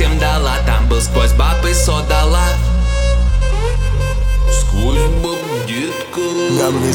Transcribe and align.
всем 0.00 0.18
дала 0.18 0.56
Там 0.64 0.88
был 0.88 0.98
сквозь 1.02 1.32
баб 1.34 1.62
и 1.66 1.74
содала. 1.74 2.46
Сквозь 4.60 4.98
баб 5.22 5.38
детка. 5.66 6.20
Нам 6.58 6.82
не 6.82 6.92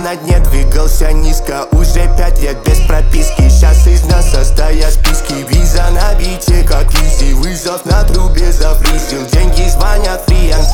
на 0.00 0.16
дне, 0.16 0.38
двигался 0.50 1.12
низко. 1.12 1.66
Уже 1.72 2.08
пять 2.16 2.40
лет 2.40 2.56
без 2.64 2.78
прописки. 2.86 3.48
Сейчас 3.48 3.86
из 3.86 4.04
нас 4.04 4.30
состоят 4.30 4.92
списки. 4.92 5.46
Виза 5.48 5.84
на 5.90 6.14
бите, 6.14 6.62
как 6.64 6.92
визи 6.94 7.34
Вызов 7.34 7.84
на 7.84 8.02
трубе 8.04 8.52
зафризил 8.52 9.26
Деньги 9.32 9.68
звонят, 9.68 10.22
фри 10.26 10.50
and 10.50 10.66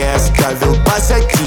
Yes, 0.00 0.30
got 0.30 0.58
the 0.60 0.72
bicycle 0.86 1.39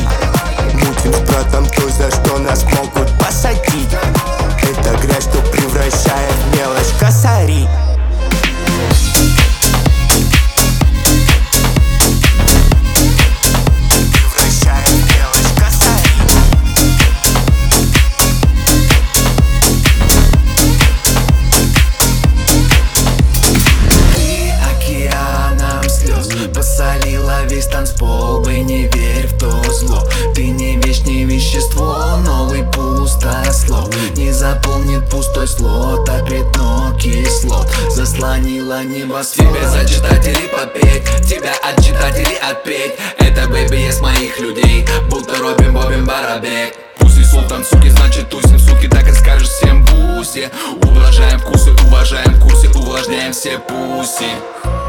слез 26.23 26.47
Посолила 26.53 27.45
весь 27.45 27.67
танцпол 27.67 28.41
Бы 28.41 28.59
не 28.59 28.87
верь 28.87 29.27
в 29.27 29.37
то 29.37 29.51
зло. 29.71 30.03
Ты 30.35 30.47
не 30.47 30.77
вещь, 30.77 31.01
не 31.01 31.25
вещество 31.25 32.17
Новый 32.25 32.63
пустослов. 32.63 33.89
Не 34.15 34.31
заполнит 34.31 35.09
пустой 35.09 35.47
слот 35.47 36.07
А 36.09 36.25
пятно 36.25 36.97
кислот. 36.99 37.67
Заслонила 37.89 38.83
небосвод 38.83 39.47
Тебе 39.49 39.67
зачитать 39.69 40.27
или 40.27 40.47
попеть 40.47 41.03
Тебя 41.27 41.53
отчитать 41.63 42.17
или 42.19 42.35
отпеть. 42.35 42.93
Это 43.19 43.47
бэби 43.47 43.77
есть 43.77 44.01
моих 44.01 44.39
людей. 44.39 44.85
Будто 45.09 45.37
Робин 45.39 45.73
Бобин 45.73 46.05
Барабек. 46.05 46.75
Пусть 46.97 47.13
султан, 47.33 47.65
суки, 47.65 47.89
значит 47.89 48.29
тусим, 48.29 48.59
суки, 48.59 48.87
так 48.87 49.07
и 49.07 49.13
скажешь 49.13 49.49
всем 49.49 49.83
бусе 49.85 50.51
Уважаем 50.83 51.39
вкусы, 51.39 51.71
уважаем 51.85 52.39
курсы, 52.39 52.69
увлажняем 52.69 53.33
все 53.33 53.57
пуси 53.57 54.82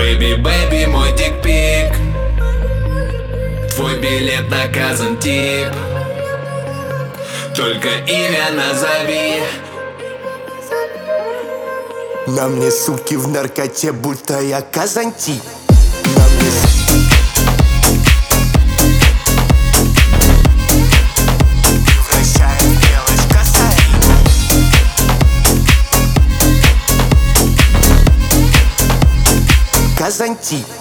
Baby, 0.00 0.32
baby, 0.36 0.86
мой 0.86 1.12
dick 1.12 1.52
pic. 1.52 1.92
Твой 3.74 3.98
билет 4.00 4.48
на 4.48 5.18
Казантип. 5.18 5.68
Только 7.54 7.90
имя 8.06 8.46
назови. 8.56 9.42
На 12.28 12.48
мне 12.48 12.70
сутки 12.70 13.14
в 13.14 13.28
наркоте, 13.28 13.92
будто 13.92 14.40
я 14.40 14.62
Казанти 14.62 15.42
На 16.16 16.24
мне 16.28 16.50
сутки 16.50 16.79
casa 30.00 30.24
antiga. 30.24 30.79